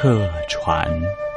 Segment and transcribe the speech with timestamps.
[0.00, 1.27] 客船。